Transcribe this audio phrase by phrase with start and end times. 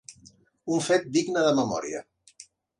[0.77, 2.05] Un fet digne de memòria.